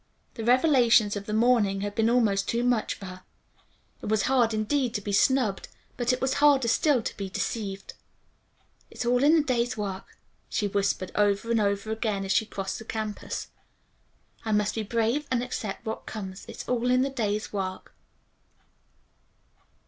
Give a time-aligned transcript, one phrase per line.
[0.33, 3.23] The revelations of the morning had been almost too much for her.
[4.01, 7.93] It was hard indeed to be snubbed, but it was harder still to be deceived.
[8.89, 10.17] "It's all in the day's work,"
[10.49, 13.49] she whispered, over and over again, as she crossed the campus.
[14.43, 16.45] "I must be brave and accept what comes.
[16.47, 17.93] It's all in the day's work."